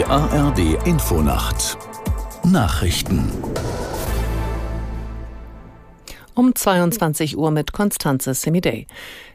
Die 0.00 0.06
ARD 0.06 0.86
Infonacht 0.86 1.76
Nachrichten 2.42 3.30
um 6.32 6.54
22 6.54 7.36
Uhr 7.36 7.50
mit 7.50 7.74
Konstanze 7.74 8.32
Semidey. 8.32 8.86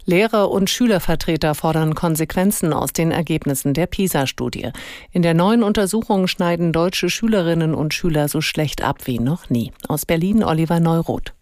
Lehrer 0.06 0.50
und 0.50 0.72
Schülervertreter 0.72 1.54
fordern 1.54 1.94
Konsequenzen 1.94 2.74
aus 2.74 2.94
den 2.94 3.12
Ergebnissen 3.12 3.76
der 3.76 3.86
PISA-Studie. 3.86 4.72
In 5.12 5.22
der 5.22 5.36
neuen 5.36 5.62
Untersuchung 5.62 6.26
schneiden 6.26 6.74
deutsche 6.74 7.12
Schülerinnen 7.12 7.76
und 7.76 7.94
Schüler 7.94 8.28
so 8.28 8.42
schlecht 8.42 8.82
ab 8.82 9.06
wie 9.06 9.20
noch 9.20 9.52
nie. 9.52 9.72
Aus 9.88 10.08
Berlin 10.08 10.44
Oliver 10.44 10.80
Neuroth. 10.80 11.36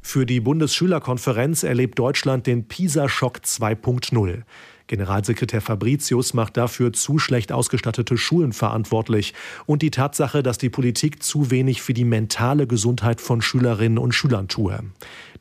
Für 0.00 0.24
die 0.24 0.40
Bundesschülerkonferenz 0.40 1.62
erlebt 1.62 1.98
Deutschland 1.98 2.46
den 2.46 2.66
PISA-Schock 2.66 3.40
2.0. 3.44 4.44
Generalsekretär 4.90 5.60
Fabricius 5.60 6.34
macht 6.34 6.56
dafür 6.56 6.92
zu 6.92 7.20
schlecht 7.20 7.52
ausgestattete 7.52 8.18
Schulen 8.18 8.52
verantwortlich 8.52 9.34
und 9.64 9.82
die 9.82 9.92
Tatsache, 9.92 10.42
dass 10.42 10.58
die 10.58 10.68
Politik 10.68 11.22
zu 11.22 11.52
wenig 11.52 11.80
für 11.80 11.94
die 11.94 12.04
mentale 12.04 12.66
Gesundheit 12.66 13.20
von 13.20 13.40
Schülerinnen 13.40 13.98
und 13.98 14.16
Schülern 14.16 14.48
tue. 14.48 14.80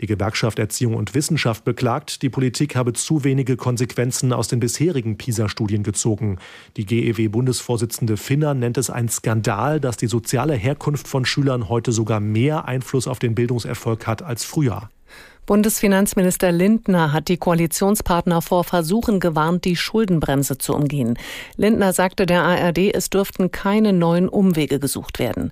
Die 0.02 0.06
Gewerkschaft 0.06 0.60
Erziehung 0.60 0.94
und 0.94 1.16
Wissenschaft 1.16 1.64
beklagt, 1.64 2.22
die 2.22 2.30
Politik 2.30 2.76
habe 2.76 2.94
zu 2.94 3.24
wenige 3.24 3.58
Konsequenzen 3.58 4.34
aus 4.34 4.50
den 4.50 4.60
bisherigen 4.60 5.18
PISA-Studien 5.18 5.82
gezogen. 5.82 6.38
Die 6.78 6.86
GEW-Bundesvorsitzende 6.86 8.18
Finner 8.18 8.54
nennt 8.54 8.78
es 8.78 8.92
ein 8.92 9.10
Skandal, 9.10 9.80
dass 9.80 9.98
die 9.98 10.06
soziale 10.06 10.54
Herkunft 10.54 11.08
von 11.08 11.26
Schülern 11.26 11.70
heute 11.70 11.92
sogar 11.92 12.20
mehr 12.20 12.66
Einfluss 12.66 13.08
auf 13.08 13.18
den 13.18 13.34
Bildungserfolg 13.34 14.06
hat 14.06 14.22
als 14.22 14.46
früher. 14.46 14.92
Bundesfinanzminister 15.50 16.52
Lindner 16.52 17.12
hat 17.12 17.28
die 17.28 17.38
Koalitionspartner 17.38 18.44
vor 18.44 18.64
Versuchen 18.64 19.20
gewarnt, 19.20 19.66
die 19.66 19.76
Schuldenbremse 19.76 20.60
zu 20.60 20.76
umgehen. 20.76 21.18
Lindner 21.58 21.92
sagte 21.92 22.28
der 22.28 22.44
ARD, 22.44 22.94
es 22.94 23.10
dürften 23.10 23.50
keine 23.50 23.92
neuen 23.92 24.30
Umwege 24.30 24.80
gesucht 24.80 25.18
werden. 25.18 25.52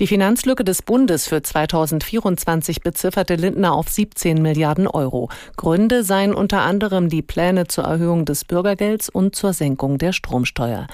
Die 0.00 0.06
Finanzlücke 0.06 0.64
des 0.64 0.82
Bundes 0.82 1.26
für 1.26 1.40
2024 1.40 2.82
bezifferte 2.82 3.36
Lindner 3.36 3.72
auf 3.72 3.88
17 3.88 4.42
Milliarden 4.42 4.86
Euro. 4.86 5.30
Gründe 5.56 6.04
seien 6.04 6.34
unter 6.34 6.60
anderem 6.60 7.08
die 7.08 7.22
Pläne 7.22 7.68
zur 7.68 7.84
Erhöhung 7.84 8.26
des 8.26 8.44
Bürgergelds 8.44 9.08
und 9.08 9.34
zur 9.34 9.54
Senkung 9.54 9.96
der 9.96 10.12
Stromsteuer. 10.12 10.88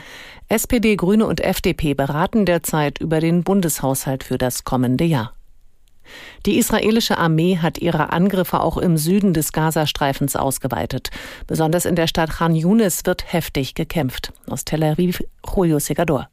SPD, 0.49 0.95
Grüne 0.95 1.27
und 1.27 1.41
FDP 1.41 1.95
beraten 1.95 2.47
derzeit 2.47 3.01
über 3.01 3.19
den 3.19 3.43
Bundeshaushalt 3.43 4.23
für 4.23 4.39
das 4.39 4.63
kommende 4.63 5.03
Jahr. 5.03 5.33
Die 6.47 6.59
israelische 6.59 7.19
Armee 7.19 7.59
hat 7.59 7.79
ihre 7.79 8.13
Angriffe 8.13 8.61
auch 8.61 8.79
im 8.79 8.97
Süden 8.97 9.35
des 9.35 9.53
Gazastreifens 9.53 10.37
ausgeweitet. 10.37 11.11
Besonders 11.47 11.85
in 11.85 11.97
der 11.97 12.07
Stadt 12.07 12.31
Khan 12.31 12.55
Yunis 12.55 13.03
wird 13.05 13.33
heftig 13.33 13.75
gekämpft. 13.75 14.33
Aus 14.49 14.65
Tel 14.65 14.83
Aviv, 14.83 15.23
Julio 15.55 15.79
Segador. 15.79 16.29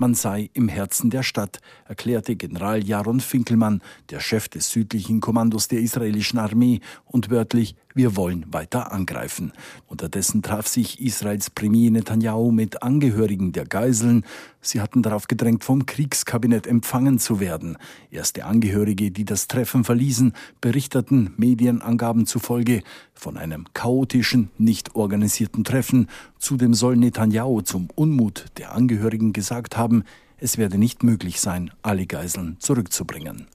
Man 0.00 0.14
sei 0.14 0.48
im 0.54 0.68
Herzen 0.68 1.10
der 1.10 1.22
Stadt, 1.22 1.60
erklärte 1.86 2.34
General 2.34 2.82
Jaron 2.82 3.20
Finkelmann, 3.20 3.82
der 4.08 4.20
Chef 4.20 4.48
des 4.48 4.70
südlichen 4.70 5.20
Kommandos 5.20 5.68
der 5.68 5.80
israelischen 5.80 6.38
Armee, 6.38 6.80
und 7.04 7.28
wörtlich, 7.28 7.76
wir 7.94 8.16
wollen 8.16 8.46
weiter 8.52 8.92
angreifen. 8.92 9.52
Unterdessen 9.86 10.42
traf 10.42 10.68
sich 10.68 11.00
Israels 11.00 11.50
Premier 11.50 11.90
Netanyahu 11.90 12.52
mit 12.52 12.82
Angehörigen 12.82 13.52
der 13.52 13.64
Geiseln. 13.64 14.24
Sie 14.60 14.80
hatten 14.80 15.02
darauf 15.02 15.26
gedrängt, 15.26 15.64
vom 15.64 15.86
Kriegskabinett 15.86 16.66
empfangen 16.66 17.18
zu 17.18 17.40
werden. 17.40 17.76
Erste 18.10 18.44
Angehörige, 18.44 19.10
die 19.10 19.24
das 19.24 19.48
Treffen 19.48 19.84
verließen, 19.84 20.34
berichteten 20.60 21.34
Medienangaben 21.36 22.26
zufolge 22.26 22.82
von 23.12 23.36
einem 23.36 23.66
chaotischen, 23.74 24.50
nicht 24.56 24.94
organisierten 24.94 25.64
Treffen. 25.64 26.08
Zudem 26.38 26.74
soll 26.74 26.96
Netanyahu 26.96 27.60
zum 27.62 27.88
Unmut 27.96 28.46
der 28.56 28.72
Angehörigen 28.72 29.32
gesagt 29.32 29.76
haben, 29.76 30.04
es 30.38 30.56
werde 30.56 30.78
nicht 30.78 31.02
möglich 31.02 31.40
sein, 31.40 31.70
alle 31.82 32.06
Geiseln 32.06 32.56
zurückzubringen. 32.60 33.46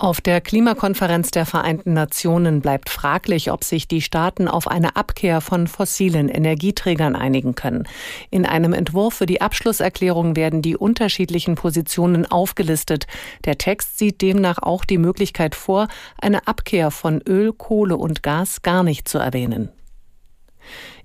Auf 0.00 0.20
der 0.20 0.40
Klimakonferenz 0.40 1.32
der 1.32 1.44
Vereinten 1.44 1.92
Nationen 1.92 2.60
bleibt 2.60 2.88
fraglich, 2.88 3.50
ob 3.50 3.64
sich 3.64 3.88
die 3.88 4.00
Staaten 4.00 4.46
auf 4.46 4.68
eine 4.68 4.94
Abkehr 4.94 5.40
von 5.40 5.66
fossilen 5.66 6.28
Energieträgern 6.28 7.16
einigen 7.16 7.56
können. 7.56 7.82
In 8.30 8.46
einem 8.46 8.74
Entwurf 8.74 9.14
für 9.14 9.26
die 9.26 9.40
Abschlusserklärung 9.40 10.36
werden 10.36 10.62
die 10.62 10.76
unterschiedlichen 10.76 11.56
Positionen 11.56 12.26
aufgelistet. 12.26 13.08
Der 13.44 13.58
Text 13.58 13.98
sieht 13.98 14.22
demnach 14.22 14.58
auch 14.62 14.84
die 14.84 14.98
Möglichkeit 14.98 15.56
vor, 15.56 15.88
eine 16.16 16.46
Abkehr 16.46 16.92
von 16.92 17.20
Öl, 17.28 17.52
Kohle 17.52 17.96
und 17.96 18.22
Gas 18.22 18.62
gar 18.62 18.84
nicht 18.84 19.08
zu 19.08 19.18
erwähnen. 19.18 19.68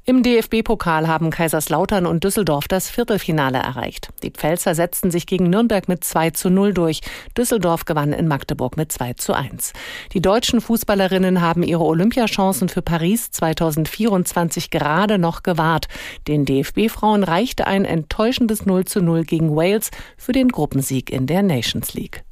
Im 0.06 0.22
DFB-Pokal 0.22 1.07
haben 1.07 1.29
Kaiserslautern 1.29 2.06
und 2.06 2.25
Düsseldorf 2.25 2.68
das 2.68 2.90
Viertelfinale 2.90 3.59
erreicht. 3.59 4.09
Die 4.22 4.31
Pfälzer 4.31 4.75
setzten 4.75 5.12
sich 5.12 5.25
gegen 5.28 5.50
Nürnberg 5.50 5.88
mit 5.88 6.03
2 6.03 6.31
zu 6.31 6.50
0 6.50 6.74
durch. 6.74 7.00
Düsseldorf 7.38 7.85
gewann 7.85 8.12
in 8.12 8.28
Magdeburg 8.28 8.75
mit 8.75 8.91
2 8.91 9.13
zu 9.13 9.34
1. 9.34 9.72
Die 10.12 10.22
deutschen 10.22 10.59
Fußballerinnen 10.59 11.40
haben 11.40 11.63
ihre 11.63 11.85
Olympiachancen 11.85 12.68
für 12.68 12.81
Paris 12.81 13.31
2024 13.31 14.72
gerade 14.72 15.18
noch 15.18 15.41
gewahrt. 15.41 15.88
Den 16.28 16.44
DFB-Frauen 16.44 17.24
reichte 17.24 17.66
ein 17.66 17.85
enttäuschendes 17.85 18.66
0 18.66 18.84
zu 18.84 19.01
0 19.01 19.24
gegen 19.24 19.56
Wales 19.56 19.90
für 20.18 20.34
den 20.34 20.50
Gruppensieg 20.50 21.12
in 21.12 21.28
der 21.28 21.44
Nations 21.44 21.94
League. 21.94 22.25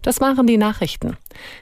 Das 0.00 0.20
waren 0.20 0.46
die 0.46 0.56
Nachrichten. 0.56 1.16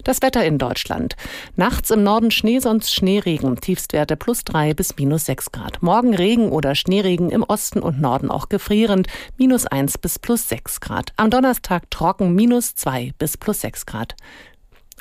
Das 0.05 0.23
Wetter 0.23 0.45
in 0.45 0.59
Deutschland. 0.59 1.17
Nachts 1.57 1.91
im 1.91 2.03
Norden 2.03 2.31
Schnee, 2.31 2.61
sonst 2.61 2.95
Schneeregen. 2.95 3.61
Tiefstwerte 3.61 4.17
plus 4.17 4.45
drei 4.45 4.75
bis 4.75 4.97
minus 4.97 5.25
sechs 5.27 5.51
Grad. 5.51 5.83
Morgen 5.83 6.15
Regen 6.15 6.51
oder 6.51 6.75
Schneeregen 6.75 7.31
im 7.31 7.43
Osten 7.43 7.81
und 7.81 8.01
Norden 8.01 8.31
auch 8.31 8.49
gefrierend. 8.49 9.09
Minus 9.37 9.67
eins 9.67 9.99
bis 9.99 10.19
plus 10.19 10.49
sechs 10.49 10.81
Grad. 10.81 11.13
Am 11.17 11.31
Donnerstag 11.31 11.91
trocken 11.91 12.35
minus 12.35 12.75
zwei 12.75 13.13
bis 13.19 13.37
plus 13.37 13.61
sechs 13.61 13.87
Grad. 13.87 14.15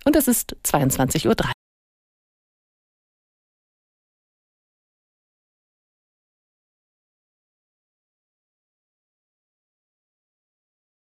Und 0.05 0.15
es 0.15 0.27
ist 0.27 0.55
22.03 0.63 1.27
Uhr. 1.27 1.58